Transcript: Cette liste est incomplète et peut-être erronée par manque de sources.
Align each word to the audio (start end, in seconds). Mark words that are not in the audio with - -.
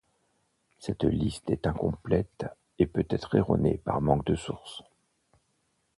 Cette 0.79 1.03
liste 1.03 1.51
est 1.51 1.67
incomplète 1.67 2.47
et 2.79 2.87
peut-être 2.87 3.35
erronée 3.35 3.77
par 3.85 4.01
manque 4.01 4.25
de 4.25 4.33
sources. 4.35 4.81